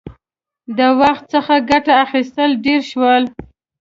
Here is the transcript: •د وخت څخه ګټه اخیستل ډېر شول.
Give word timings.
•د 0.77 0.79
وخت 1.01 1.23
څخه 1.33 1.53
ګټه 1.69 1.93
اخیستل 2.05 2.49
ډېر 2.65 2.81
شول. 2.91 3.23